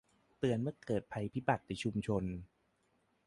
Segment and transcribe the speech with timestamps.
[0.39, 2.23] เตือนเมื่อเกิดภัยพิบัติในชุมชน